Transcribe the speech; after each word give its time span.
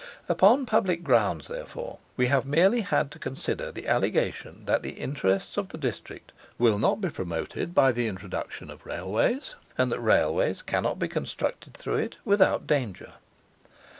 Upon 0.27 0.65
public 0.65 1.03
grounds, 1.03 1.47
therefore, 1.47 1.99
we 2.17 2.25
have 2.25 2.43
merely 2.43 2.81
had 2.81 3.11
to 3.11 3.19
consider 3.19 3.71
the 3.71 3.87
allegation 3.87 4.63
that 4.65 4.81
the 4.81 4.93
interests 4.93 5.57
of 5.57 5.69
the 5.69 5.77
district 5.77 6.31
will 6.57 6.79
not 6.79 7.01
be 7.01 7.09
promoted 7.11 7.75
by 7.75 7.91
the 7.91 8.07
introduction 8.07 8.71
of 8.71 8.83
Railways, 8.83 9.53
and 9.77 9.91
that 9.91 9.99
Railways 9.99 10.63
cannot 10.63 10.97
be 10.97 11.07
constructed 11.07 11.75
through 11.75 11.97
it 11.97 12.17
without 12.25 12.65
danger. 12.65 13.13